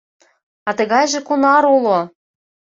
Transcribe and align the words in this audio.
А 0.67 0.69
тыгайже 0.77 1.19
кунар 1.27 1.63
уло? 1.75 1.99